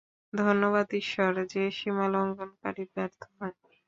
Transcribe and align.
ধন্যবাদ 0.33 0.87
ঈশ্বর 1.01 1.31
যে 1.53 1.63
সীমালঙ্ঘনকারী 1.77 2.83
ব্যর্থ 2.93 3.21
হয়! 3.35 3.57